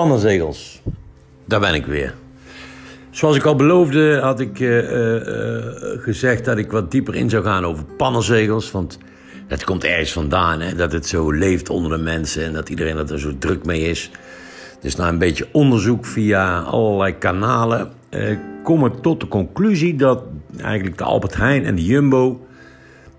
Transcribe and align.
Pannenzegels. 0.00 0.80
Daar 1.44 1.60
ben 1.60 1.74
ik 1.74 1.86
weer. 1.86 2.14
Zoals 3.10 3.36
ik 3.36 3.44
al 3.44 3.54
beloofde, 3.54 4.18
had 4.22 4.40
ik 4.40 4.60
uh, 4.60 4.76
uh, 4.78 5.64
gezegd 5.98 6.44
dat 6.44 6.58
ik 6.58 6.70
wat 6.70 6.90
dieper 6.90 7.14
in 7.14 7.30
zou 7.30 7.44
gaan 7.44 7.64
over 7.64 7.84
pannenzegels. 7.84 8.70
Want 8.70 8.98
het 9.46 9.64
komt 9.64 9.84
ergens 9.84 10.12
vandaan, 10.12 10.60
hè, 10.60 10.74
dat 10.74 10.92
het 10.92 11.06
zo 11.06 11.30
leeft 11.32 11.70
onder 11.70 11.90
de 11.90 12.02
mensen 12.02 12.44
en 12.44 12.52
dat 12.52 12.68
iedereen 12.68 12.96
er 12.96 13.18
zo 13.18 13.38
druk 13.38 13.64
mee 13.64 13.80
is. 13.80 14.10
Dus 14.80 14.96
na 14.96 15.08
een 15.08 15.18
beetje 15.18 15.48
onderzoek 15.52 16.06
via 16.06 16.60
allerlei 16.60 17.18
kanalen 17.18 17.90
kom 18.62 18.84
ik 18.86 18.94
tot 19.02 19.20
de 19.20 19.28
conclusie 19.28 19.96
dat 19.96 20.22
eigenlijk 20.60 20.98
de 20.98 21.04
Albert 21.04 21.36
Heijn 21.36 21.64
en 21.64 21.74
de 21.74 21.84
Jumbo 21.84 22.46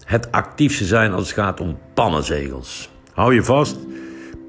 het 0.05 0.31
actiefste 0.31 0.85
zijn 0.85 1.11
als 1.11 1.23
het 1.23 1.39
gaat 1.39 1.59
om 1.59 1.77
pannenzegels. 1.93 2.89
Hou 3.13 3.33
je 3.33 3.43
vast, 3.43 3.77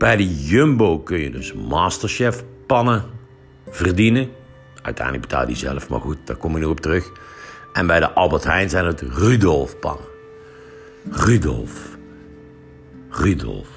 bij 0.03 0.17
de 0.17 0.45
Jumbo 0.45 0.99
kun 0.99 1.19
je 1.19 1.31
dus 1.31 1.53
Masterchef 1.53 2.45
pannen 2.67 3.05
verdienen. 3.69 4.29
Uiteindelijk 4.83 5.29
betaal 5.29 5.49
je 5.49 5.55
zelf, 5.55 5.89
maar 5.89 6.01
goed, 6.01 6.17
daar 6.25 6.37
kom 6.37 6.55
je 6.55 6.61
nog 6.61 6.71
op 6.71 6.81
terug. 6.81 7.11
En 7.73 7.87
bij 7.87 8.01
de 8.01 8.11
Albert 8.13 8.45
Heijn 8.45 8.71
zijn 8.71 8.87
het 8.87 9.01
Rudolf 9.01 9.79
pannen. 9.79 10.05
Rudolf. 11.11 11.97
Rudolf. 13.11 13.69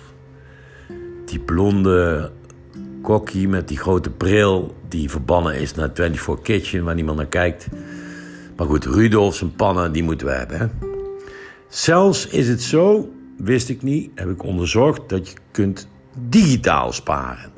Die 1.25 1.39
blonde 1.39 2.31
kokkie 3.01 3.47
met 3.47 3.67
die 3.67 3.77
grote 3.77 4.09
bril 4.09 4.75
die 4.87 5.09
verbannen 5.09 5.55
is 5.55 5.73
naar 5.73 5.89
24 5.93 6.45
Kitchen, 6.45 6.83
waar 6.83 6.95
niemand 6.95 7.17
naar 7.17 7.27
kijkt. 7.27 7.67
Maar 8.55 8.67
goed, 8.67 8.85
Rudolf 8.85 9.35
zijn 9.35 9.55
pannen, 9.55 9.91
die 9.91 10.03
moeten 10.03 10.27
we 10.27 10.33
hebben. 10.33 10.57
Hè? 10.57 10.67
Zelfs 11.67 12.27
is 12.27 12.47
het 12.47 12.61
zo, 12.61 13.09
wist 13.37 13.69
ik 13.69 13.81
niet, 13.81 14.11
heb 14.15 14.29
ik 14.29 14.43
onderzocht, 14.43 15.09
dat 15.09 15.29
je 15.29 15.35
kunt 15.51 15.87
digitaal 16.15 16.91
sparen. 16.91 17.51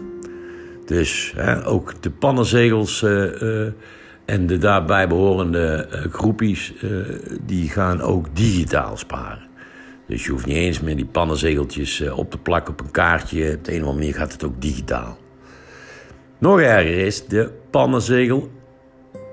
Dus 0.85 1.33
hè, 1.35 1.65
ook 1.65 2.01
de 2.01 2.11
pannenzegels 2.11 3.01
uh, 3.01 3.41
uh, 3.41 3.67
en 4.25 4.47
de 4.47 4.57
daarbij 4.57 5.07
behorende 5.07 5.87
uh, 5.91 6.13
groepies, 6.13 6.73
die 7.41 7.69
gaan 7.69 8.01
ook 8.01 8.35
digitaal 8.35 8.97
sparen. 8.97 9.47
Dus 10.07 10.25
je 10.25 10.31
hoeft 10.31 10.45
niet 10.45 10.55
eens 10.55 10.81
meer 10.81 10.95
die 10.95 11.05
pannenzegeltjes 11.05 12.01
op 12.09 12.31
te 12.31 12.37
plakken 12.37 12.73
op 12.73 12.79
een 12.79 12.91
kaartje. 12.91 13.55
Op 13.55 13.63
de 13.63 13.71
een 13.71 13.81
of 13.81 13.87
andere 13.87 13.97
manier 13.97 14.13
gaat 14.13 14.31
het 14.31 14.43
ook 14.43 14.61
digitaal. 14.61 15.17
Nog 16.39 16.59
erger 16.59 16.97
is 16.97 17.27
de 17.27 17.51
pannenzegel 17.69 18.51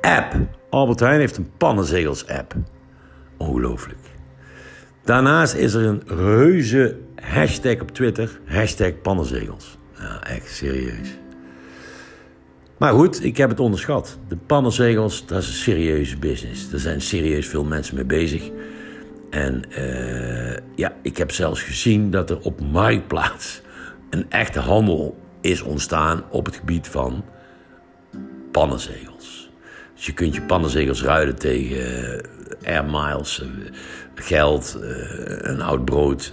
app. 0.00 0.34
Albert 0.70 1.00
Heijn 1.00 1.20
heeft 1.20 1.36
een 1.36 1.50
pannenzegels 1.56 2.27
app. 2.27 2.55
Ongelooflijk. 3.36 3.98
Daarnaast 5.05 5.55
is 5.55 5.75
er 5.75 5.84
een 5.84 6.03
reuze 6.06 6.97
hashtag 7.25 7.80
op 7.80 7.91
Twitter. 7.91 8.41
Hashtag 8.44 9.00
pannenzegels. 9.03 9.77
Echt 10.22 10.50
serieus. 10.50 11.08
Maar 12.78 12.92
goed, 12.92 13.25
ik 13.25 13.36
heb 13.36 13.50
het 13.50 13.61
onderschat. 13.61 14.19
De 14.28 14.36
pannenzegels, 14.36 15.27
dat 15.27 15.42
is 15.42 15.48
een 15.48 15.55
serieuze 15.55 16.19
business. 16.19 16.72
Er 16.72 16.78
zijn 16.78 17.00
serieus 17.00 17.47
veel 17.47 17.64
mensen 17.64 17.94
mee 17.94 18.05
bezig. 18.05 18.50
En 19.31 19.62
uh, 19.78 20.56
ja, 20.75 20.97
ik 21.03 21.16
heb 21.16 21.31
zelfs 21.31 21.62
gezien 21.62 22.11
dat 22.11 22.31
er 22.31 22.41
op 22.41 22.61
Marktplaats 22.61 23.62
een 24.11 24.31
echte 24.31 24.61
handel 24.61 25.16
is 25.41 25.62
ontstaan 25.62 26.25
op 26.31 26.47
het 26.47 26.56
gebied 26.56 26.88
van 26.88 27.25
pannenzegels. 28.50 29.50
Dus 29.94 30.06
je 30.06 30.12
kunt 30.12 30.34
je 30.34 30.42
pannenzegels 30.42 31.03
ruilen 31.03 31.36
tegen 31.36 32.20
air 32.64 32.84
miles, 32.84 33.42
uh, 33.42 33.48
geld, 34.14 34.78
een 35.39 35.62
oud 35.62 35.84
brood, 35.84 36.33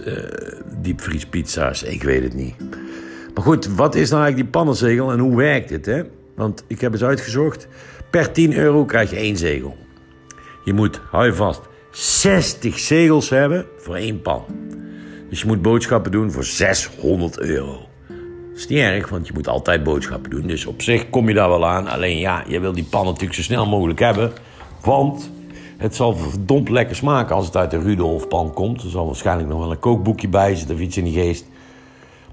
diepvriespizza's, 0.80 1.82
ik 1.82 2.02
weet 2.02 2.22
het 2.22 2.34
niet. 2.34 2.54
Maar 3.34 3.44
goed, 3.44 3.66
wat 3.66 3.94
is 3.94 4.10
nou 4.10 4.22
eigenlijk 4.22 4.36
die 4.36 4.60
pannenzegel 4.60 5.12
en 5.12 5.18
hoe 5.18 5.36
werkt 5.36 5.70
het? 5.70 5.86
Hè? 5.86 6.02
Want 6.36 6.64
ik 6.66 6.80
heb 6.80 6.92
eens 6.92 7.04
uitgezocht. 7.04 7.68
Per 8.10 8.32
10 8.32 8.54
euro 8.54 8.84
krijg 8.84 9.10
je 9.10 9.16
één 9.16 9.36
zegel. 9.36 9.76
Je 10.64 10.72
moet, 10.72 11.00
hou 11.10 11.26
je 11.26 11.34
vast, 11.34 11.60
60 11.90 12.78
zegels 12.78 13.28
hebben 13.28 13.66
voor 13.78 13.94
één 13.94 14.22
pan. 14.22 14.44
Dus 15.28 15.40
je 15.40 15.46
moet 15.46 15.62
boodschappen 15.62 16.12
doen 16.12 16.32
voor 16.32 16.44
600 16.44 17.38
euro. 17.38 17.88
Dat 18.48 18.60
is 18.60 18.66
niet 18.66 18.78
erg, 18.78 19.08
want 19.08 19.26
je 19.26 19.32
moet 19.32 19.48
altijd 19.48 19.82
boodschappen 19.82 20.30
doen. 20.30 20.46
Dus 20.46 20.66
op 20.66 20.82
zich 20.82 21.10
kom 21.10 21.28
je 21.28 21.34
daar 21.34 21.48
wel 21.48 21.66
aan. 21.66 21.88
Alleen 21.88 22.18
ja, 22.18 22.44
je 22.48 22.60
wil 22.60 22.72
die 22.72 22.84
pan 22.84 23.04
natuurlijk 23.04 23.34
zo 23.34 23.42
snel 23.42 23.66
mogelijk 23.66 23.98
hebben. 23.98 24.32
Want 24.80 25.30
het 25.82 25.96
zal 25.96 26.16
verdomd 26.16 26.68
lekker 26.68 26.96
smaken 26.96 27.34
als 27.34 27.46
het 27.46 27.56
uit 27.56 27.70
de 27.70 27.78
Rudolf 27.78 28.28
pan 28.28 28.52
komt. 28.52 28.82
Er 28.82 28.90
zal 28.90 29.06
waarschijnlijk 29.06 29.48
nog 29.48 29.58
wel 29.58 29.70
een 29.70 29.78
kookboekje 29.78 30.28
bij 30.28 30.54
zitten 30.54 30.74
of 30.74 30.80
iets 30.80 30.96
in 30.96 31.04
die 31.04 31.12
geest. 31.12 31.46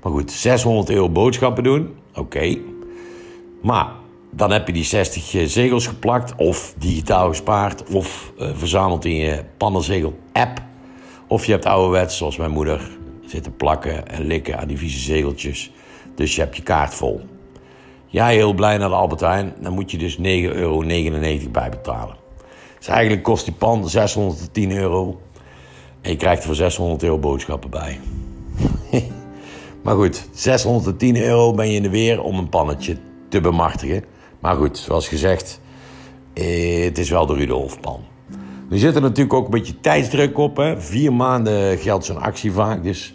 Maar 0.01 0.11
goed, 0.11 0.31
600 0.31 0.89
euro 0.89 1.09
boodschappen 1.09 1.63
doen, 1.63 1.95
oké. 2.15 2.57
Maar 3.61 3.87
dan 4.29 4.51
heb 4.51 4.67
je 4.67 4.73
die 4.73 4.83
60 4.83 5.33
eh, 5.33 5.45
zegels 5.45 5.87
geplakt, 5.87 6.35
of 6.35 6.73
digitaal 6.77 7.27
gespaard, 7.27 7.83
of 7.93 8.33
uh, 8.39 8.49
verzameld 8.53 9.05
in 9.05 9.15
je 9.15 9.43
pannenzegel-app. 9.57 10.61
Of 11.27 11.45
je 11.45 11.51
hebt 11.51 11.65
ouderwets, 11.65 12.17
zoals 12.17 12.37
mijn 12.37 12.51
moeder, 12.51 12.97
zitten 13.25 13.55
plakken 13.55 14.07
en 14.07 14.25
likken 14.25 14.59
aan 14.59 14.67
die 14.67 14.77
vieze 14.77 14.99
zegeltjes. 14.99 15.71
Dus 16.15 16.35
je 16.35 16.41
hebt 16.41 16.55
je 16.55 16.63
kaart 16.63 16.93
vol. 16.93 17.21
Jij 18.05 18.35
heel 18.35 18.53
blij 18.53 18.77
naar 18.77 18.89
de 18.89 18.95
Albert 18.95 19.21
Heijn, 19.21 19.53
dan 19.61 19.73
moet 19.73 19.91
je 19.91 19.97
dus 19.97 20.17
9,99 20.17 20.23
euro 20.23 20.83
bij 21.51 21.69
betalen. 21.69 22.18
Dus 22.79 22.87
eigenlijk 22.87 23.23
kost 23.23 23.45
die 23.45 23.53
pan 23.53 23.89
610 23.89 24.71
euro. 24.71 25.21
En 26.01 26.11
je 26.11 26.17
krijgt 26.17 26.39
er 26.39 26.47
voor 26.47 26.55
600 26.55 27.03
euro 27.03 27.17
boodschappen 27.17 27.69
bij. 27.69 27.99
maar 29.83 29.95
goed, 29.95 30.29
610 30.33 31.17
euro 31.17 31.53
ben 31.53 31.69
je 31.69 31.75
in 31.75 31.83
de 31.83 31.89
weer 31.89 32.21
om 32.21 32.37
een 32.37 32.49
pannetje 32.49 32.97
te 33.29 33.41
bemachtigen. 33.41 34.03
Maar 34.39 34.55
goed, 34.55 34.77
zoals 34.77 35.07
gezegd, 35.07 35.59
eh, 36.33 36.83
het 36.83 36.97
is 36.97 37.09
wel 37.09 37.25
de 37.25 37.33
Rudolfpan. 37.33 37.99
Er 38.69 38.79
zit 38.79 38.95
er 38.95 39.01
natuurlijk 39.01 39.33
ook 39.33 39.45
een 39.45 39.51
beetje 39.51 39.79
tijdsdruk 39.79 40.37
op. 40.37 40.57
Hè? 40.57 40.81
Vier 40.81 41.13
maanden 41.13 41.77
geldt 41.77 42.05
zo'n 42.05 42.21
actie 42.21 42.51
vaak. 42.51 42.83
Dus 42.83 43.13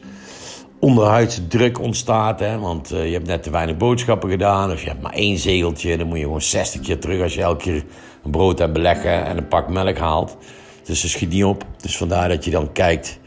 onderhuidse 0.79 1.47
druk 1.47 1.81
ontstaat. 1.81 2.41
Hè? 2.41 2.59
Want 2.59 2.93
uh, 2.93 3.07
je 3.07 3.13
hebt 3.13 3.27
net 3.27 3.43
te 3.43 3.51
weinig 3.51 3.77
boodschappen 3.77 4.31
gedaan. 4.31 4.71
Of 4.71 4.83
je 4.83 4.89
hebt 4.89 5.03
maar 5.03 5.13
één 5.13 5.39
zegeltje. 5.39 5.97
Dan 5.97 6.07
moet 6.07 6.19
je 6.19 6.25
gewoon 6.25 6.43
60 6.43 6.81
keer 6.81 6.99
terug 6.99 7.23
als 7.23 7.35
je 7.35 7.43
elke 7.43 7.63
keer 7.63 7.85
een 8.25 8.31
brood 8.31 8.59
hebt 8.59 8.73
beleggen 8.73 9.25
en 9.25 9.37
een 9.37 9.49
pak 9.49 9.69
melk 9.69 9.99
haalt. 9.99 10.37
Dus 10.85 11.03
dat 11.03 11.11
schiet 11.11 11.31
niet 11.31 11.45
op. 11.45 11.65
Dus 11.81 11.97
vandaar 11.97 12.29
dat 12.29 12.45
je 12.45 12.51
dan 12.51 12.73
kijkt 12.73 13.19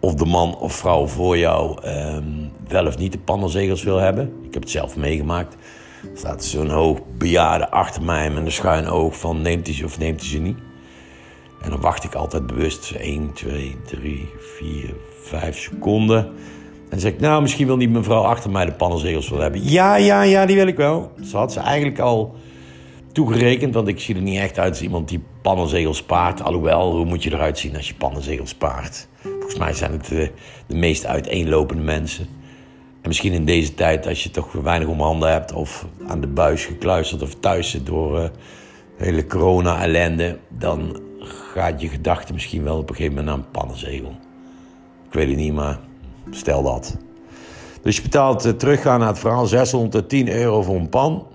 of 0.00 0.14
de 0.14 0.24
man 0.24 0.58
of 0.58 0.72
vrouw 0.72 1.06
voor 1.06 1.38
jou 1.38 1.86
um, 1.86 2.50
wel 2.68 2.86
of 2.86 2.98
niet 2.98 3.12
de 3.12 3.18
pannenzegels 3.18 3.82
wil 3.82 3.98
hebben. 3.98 4.32
Ik 4.42 4.54
heb 4.54 4.62
het 4.62 4.70
zelf 4.70 4.96
meegemaakt. 4.96 5.54
Er 6.02 6.18
staat 6.18 6.44
zo'n 6.44 6.70
hoog 6.70 6.98
bejaarde 7.18 7.70
achter 7.70 8.02
mij 8.02 8.30
met 8.30 8.44
een 8.44 8.52
schuin 8.52 8.86
oog 8.86 9.18
van 9.18 9.42
neemt 9.42 9.66
hij 9.66 9.76
ze 9.76 9.84
of 9.84 9.98
neemt 9.98 10.20
hij 10.20 10.28
ze 10.28 10.38
niet. 10.38 10.58
En 11.62 11.70
dan 11.70 11.80
wacht 11.80 12.04
ik 12.04 12.14
altijd 12.14 12.46
bewust 12.46 12.90
1, 12.90 13.32
2, 13.32 13.76
3, 13.86 14.28
4, 14.58 14.94
5 15.22 15.58
seconden. 15.58 16.32
En 16.88 17.00
zeg 17.00 17.12
ik, 17.12 17.20
nou, 17.20 17.42
misschien 17.42 17.66
wil 17.66 17.76
niet 17.76 17.90
mevrouw 17.90 18.22
achter 18.22 18.50
mij 18.50 18.64
de 18.64 18.72
pannenzegels 18.72 19.28
wil 19.28 19.38
hebben. 19.38 19.70
Ja, 19.70 19.96
ja, 19.96 20.22
ja, 20.22 20.46
die 20.46 20.56
wil 20.56 20.66
ik 20.66 20.76
wel. 20.76 21.12
Ze 21.24 21.36
had 21.36 21.52
ze 21.52 21.60
eigenlijk 21.60 21.98
al 21.98 22.34
toegerekend, 23.12 23.74
want 23.74 23.88
ik 23.88 24.00
zie 24.00 24.14
er 24.14 24.22
niet 24.22 24.38
echt 24.38 24.58
uit 24.58 24.70
als 24.70 24.82
iemand 24.82 25.08
die 25.08 25.22
pannenzegels 25.42 25.96
spaart. 25.96 26.42
Alhoewel, 26.42 26.92
hoe 26.92 27.04
moet 27.04 27.22
je 27.22 27.32
eruit 27.32 27.58
zien 27.58 27.76
als 27.76 27.88
je 27.88 27.94
pannenzegels 27.94 28.50
spaart? 28.50 29.08
Volgens 29.22 29.58
mij 29.58 29.72
zijn 29.72 29.92
het 29.92 30.06
de, 30.06 30.30
de 30.66 30.76
meest 30.76 31.06
uiteenlopende 31.06 31.82
mensen. 31.82 32.26
En 33.02 33.08
misschien 33.08 33.32
in 33.32 33.44
deze 33.44 33.74
tijd, 33.74 34.06
als 34.06 34.22
je 34.22 34.30
toch 34.30 34.52
weinig 34.52 34.88
om 34.88 35.00
handen 35.00 35.30
hebt, 35.30 35.52
of 35.52 35.86
aan 36.06 36.20
de 36.20 36.26
buis 36.26 36.64
gekluisterd 36.64 37.22
of 37.22 37.34
thuis 37.34 37.70
zit 37.70 37.86
door 37.86 38.18
uh, 38.18 38.24
hele 38.96 39.26
corona-ellende, 39.26 40.38
dan 40.48 41.00
gaat 41.52 41.80
je 41.80 41.88
gedachte 41.88 42.32
misschien 42.32 42.64
wel 42.64 42.78
op 42.78 42.88
een 42.88 42.96
gegeven 42.96 43.16
moment 43.16 43.36
naar 43.36 43.44
een 43.44 43.50
pannenzegel. 43.50 44.12
Ik 45.06 45.12
weet 45.12 45.28
het 45.28 45.36
niet, 45.36 45.52
maar 45.52 45.78
stel 46.30 46.62
dat. 46.62 46.96
Dus 47.82 47.96
je 47.96 48.02
betaalt 48.02 48.46
uh, 48.46 48.52
teruggaan 48.52 48.98
naar 48.98 49.08
het 49.08 49.18
verhaal 49.18 49.46
610 49.46 50.32
euro 50.32 50.62
voor 50.62 50.76
een 50.76 50.88
pan. 50.88 51.26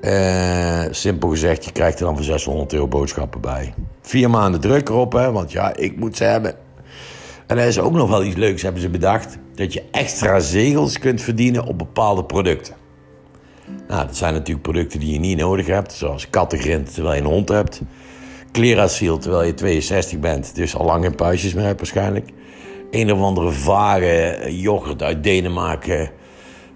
Uh, 0.00 0.82
simpel 0.90 1.28
gezegd, 1.28 1.64
je 1.64 1.72
krijgt 1.72 1.98
er 1.98 2.04
dan 2.04 2.14
voor 2.16 2.24
600 2.24 2.72
euro 2.72 2.88
boodschappen 2.88 3.40
bij. 3.40 3.74
Vier 4.00 4.30
maanden 4.30 4.60
druk 4.60 4.88
erop, 4.88 5.12
hè, 5.12 5.32
want 5.32 5.52
ja, 5.52 5.76
ik 5.76 5.96
moet 5.96 6.16
ze 6.16 6.24
hebben. 6.24 6.54
En 7.46 7.58
er 7.58 7.66
is 7.66 7.78
ook 7.78 7.92
nog 7.92 8.08
wel 8.08 8.24
iets 8.24 8.36
leuks, 8.36 8.62
hebben 8.62 8.80
ze 8.80 8.88
bedacht. 8.88 9.38
Dat 9.54 9.72
je 9.72 9.82
extra 9.90 10.40
zegels 10.40 10.98
kunt 10.98 11.22
verdienen 11.22 11.64
op 11.64 11.78
bepaalde 11.78 12.24
producten. 12.24 12.74
Nou, 13.88 14.06
dat 14.06 14.16
zijn 14.16 14.32
natuurlijk 14.32 14.62
producten 14.62 15.00
die 15.00 15.12
je 15.12 15.18
niet 15.18 15.38
nodig 15.38 15.66
hebt. 15.66 15.92
Zoals 15.92 16.30
kattengrind 16.30 16.94
terwijl 16.94 17.14
je 17.14 17.20
een 17.20 17.26
hond 17.26 17.48
hebt. 17.48 17.80
Cleracil 18.52 19.18
terwijl 19.18 19.42
je 19.42 19.54
62 19.54 20.18
bent. 20.18 20.54
Dus 20.54 20.76
al 20.76 20.84
lang 20.84 21.04
geen 21.04 21.14
puistjes 21.14 21.54
meer 21.54 21.64
hebt 21.64 21.78
waarschijnlijk. 21.78 22.30
Een 22.90 23.12
of 23.12 23.20
andere 23.20 23.50
vage 23.50 24.44
yoghurt 24.48 25.02
uit 25.02 25.22
Denemarken. 25.22 26.10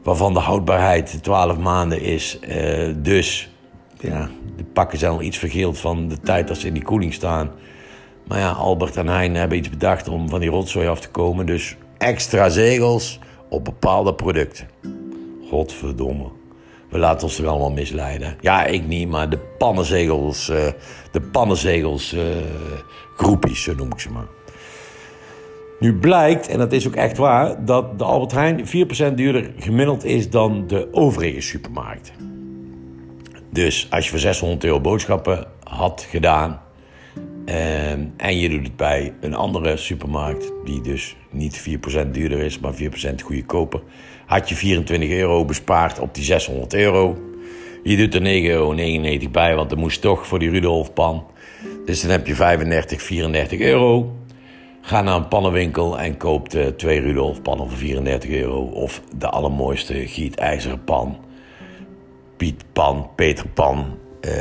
Waarvan 0.02 0.32
de 0.32 0.40
houdbaarheid 0.40 1.22
12 1.22 1.58
maanden 1.58 2.00
is. 2.00 2.38
Uh, 2.48 2.94
dus 2.96 3.50
ja, 3.98 4.28
de 4.56 4.64
pakken 4.64 4.98
zijn 4.98 5.12
al 5.12 5.22
iets 5.22 5.38
vergeeld 5.38 5.78
van 5.78 6.08
de 6.08 6.20
tijd 6.20 6.48
dat 6.48 6.56
ze 6.56 6.66
in 6.66 6.74
die 6.74 6.84
koeling 6.84 7.14
staan. 7.14 7.50
Maar 8.26 8.38
ja, 8.38 8.50
Albert 8.50 8.96
en 8.96 9.08
Hein 9.08 9.34
hebben 9.34 9.58
iets 9.58 9.70
bedacht 9.70 10.08
om 10.08 10.28
van 10.28 10.40
die 10.40 10.50
rotzooi 10.50 10.88
af 10.88 11.00
te 11.00 11.10
komen. 11.10 11.46
Dus 11.46 11.76
extra 11.98 12.48
zegels 12.48 13.18
op 13.48 13.64
bepaalde 13.64 14.14
producten. 14.14 14.68
Godverdomme. 15.48 16.30
We 16.90 16.98
laten 16.98 17.22
ons 17.26 17.38
er 17.38 17.46
allemaal 17.46 17.72
misleiden. 17.72 18.36
Ja, 18.40 18.64
ik 18.64 18.86
niet, 18.86 19.08
maar 19.08 19.30
de 19.30 19.38
pannenzegels, 19.58 20.50
uh, 20.50 20.56
de 21.12 21.20
pannenzegels 21.20 22.14
uh, 22.14 22.22
groepies, 23.16 23.62
zo 23.62 23.74
noem 23.74 23.92
ik 23.92 24.00
ze 24.00 24.10
maar. 24.10 24.26
Nu 25.80 25.94
blijkt, 25.94 26.48
en 26.48 26.58
dat 26.58 26.72
is 26.72 26.86
ook 26.86 26.94
echt 26.94 27.16
waar, 27.16 27.64
dat 27.64 27.98
de 27.98 28.04
Albert 28.04 28.32
Heijn 28.32 28.66
4% 29.12 29.14
duurder 29.14 29.52
gemiddeld 29.58 30.04
is 30.04 30.30
dan 30.30 30.66
de 30.66 30.88
overige 30.92 31.40
supermarkt. 31.40 32.12
Dus 33.50 33.86
als 33.90 34.04
je 34.04 34.10
voor 34.10 34.18
600 34.18 34.64
euro 34.64 34.80
boodschappen 34.80 35.46
had 35.62 36.06
gedaan 36.10 36.60
ehm, 37.44 38.04
en 38.16 38.38
je 38.38 38.48
doet 38.48 38.62
het 38.62 38.76
bij 38.76 39.12
een 39.20 39.34
andere 39.34 39.76
supermarkt, 39.76 40.52
die 40.64 40.80
dus 40.80 41.16
niet 41.30 41.78
4% 42.04 42.10
duurder 42.10 42.38
is, 42.38 42.58
maar 42.58 42.74
4% 42.74 42.76
goedkoper, 43.24 43.80
had 44.26 44.48
je 44.48 44.54
24 44.54 45.10
euro 45.10 45.44
bespaard 45.44 45.98
op 45.98 46.14
die 46.14 46.24
600 46.24 46.74
euro. 46.74 47.18
Je 47.82 47.96
doet 47.96 48.14
er 48.14 48.20
9,99 48.20 48.26
euro 48.44 48.74
bij, 49.30 49.54
want 49.54 49.70
er 49.70 49.78
moest 49.78 50.00
toch 50.00 50.26
voor 50.26 50.38
die 50.38 50.50
Rudolfpan. 50.50 51.26
Dus 51.84 52.00
dan 52.00 52.10
heb 52.10 52.26
je 52.26 52.34
35, 52.34 53.02
34 53.02 53.60
euro. 53.60 54.19
Ga 54.80 55.00
naar 55.00 55.16
een 55.16 55.28
pannenwinkel 55.28 55.98
en 55.98 56.16
koop 56.16 56.50
de 56.50 56.74
twee 56.76 57.00
Rudolf 57.00 57.42
pannen 57.42 57.68
voor 57.68 57.78
34 57.78 58.30
euro. 58.30 58.60
Of 58.60 59.02
de 59.16 59.28
allermooiste 59.28 60.06
gietijzeren 60.06 60.84
pan. 60.84 61.18
Pietpan, 62.36 63.10
Peterpan. 63.16 63.98
Uh, 64.20 64.32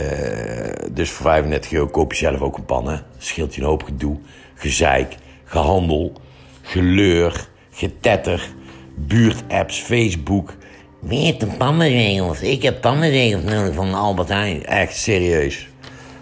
dus 0.91 1.09
voor 1.09 1.25
35 1.25 1.71
euro 1.71 1.87
koop 1.87 2.13
je 2.13 2.17
zelf 2.17 2.41
ook 2.41 2.57
een 2.57 2.65
pan. 2.65 2.87
Hè? 2.87 2.97
Scheelt 3.17 3.55
je 3.55 3.61
een 3.61 3.67
hoop 3.67 3.83
gedoe, 3.83 4.17
gezeik, 4.55 5.15
gehandel, 5.43 6.13
geleur, 6.61 7.47
getetter, 7.71 8.49
buurtapps, 8.95 9.79
Facebook. 9.79 10.53
Weet 10.99 11.39
de 11.39 11.47
pannenregels. 11.57 12.41
Ik 12.41 12.61
heb 12.61 12.81
pannenregels 12.81 13.43
nodig 13.43 13.73
van 13.73 13.93
Albert 13.93 14.29
Heijn. 14.29 14.65
Echt 14.65 14.95
serieus. 14.95 15.67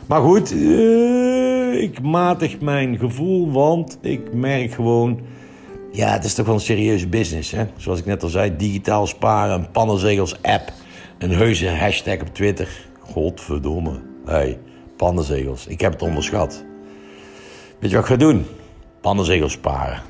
Maar 0.06 0.22
goed, 0.22 0.52
uh, 0.52 1.37
ik 1.82 2.02
matig 2.02 2.60
mijn 2.60 2.98
gevoel, 2.98 3.52
want 3.52 3.98
ik 4.02 4.34
merk 4.34 4.72
gewoon... 4.72 5.20
Ja, 5.92 6.12
het 6.12 6.24
is 6.24 6.34
toch 6.34 6.46
wel 6.46 6.56
een 6.56 6.62
serieuze 6.62 7.08
business, 7.08 7.52
hè? 7.52 7.66
Zoals 7.78 8.00
ik 8.00 8.06
net 8.06 8.24
al 8.24 8.30
zei, 8.30 8.56
digitaal 8.58 9.08
sparen, 9.08 9.60
een 9.60 9.72
pannenzegels 9.72 10.42
app... 10.42 10.72
een 11.18 11.32
heuse 11.32 11.70
hashtag 11.70 12.22
op 12.22 12.34
Twitter. 12.34 12.86
Godverdomme. 13.00 14.00
hey, 14.26 14.60
pannenzegels. 14.98 15.68
Ik 15.68 15.82
heb 15.82 15.92
het 15.92 16.02
onderschat. 16.02 16.64
Weet 17.80 17.90
je 17.90 17.96
wat 17.96 18.06
ik 18.06 18.12
ga 18.12 18.18
doen? 18.18 18.46
Pannenzegels 19.02 19.52
sparen. 19.52 20.02